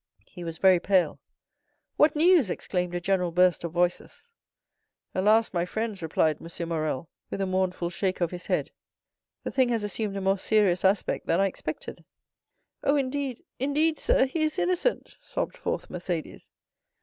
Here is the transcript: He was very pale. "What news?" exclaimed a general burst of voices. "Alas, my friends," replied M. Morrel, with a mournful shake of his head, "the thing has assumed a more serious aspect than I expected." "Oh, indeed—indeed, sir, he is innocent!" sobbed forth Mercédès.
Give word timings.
He 0.25 0.43
was 0.43 0.57
very 0.57 0.79
pale. 0.79 1.19
"What 1.95 2.15
news?" 2.15 2.49
exclaimed 2.49 2.95
a 2.95 2.99
general 2.99 3.29
burst 3.31 3.63
of 3.63 3.71
voices. 3.71 4.31
"Alas, 5.13 5.53
my 5.53 5.63
friends," 5.63 6.01
replied 6.01 6.39
M. 6.41 6.69
Morrel, 6.69 7.07
with 7.29 7.39
a 7.39 7.45
mournful 7.45 7.91
shake 7.91 8.19
of 8.19 8.31
his 8.31 8.47
head, 8.47 8.71
"the 9.43 9.51
thing 9.51 9.69
has 9.69 9.83
assumed 9.83 10.17
a 10.17 10.21
more 10.21 10.39
serious 10.39 10.83
aspect 10.83 11.27
than 11.27 11.39
I 11.39 11.45
expected." 11.45 12.03
"Oh, 12.83 12.95
indeed—indeed, 12.95 13.99
sir, 13.99 14.25
he 14.25 14.41
is 14.41 14.57
innocent!" 14.57 15.17
sobbed 15.19 15.55
forth 15.55 15.87
Mercédès. 15.89 16.49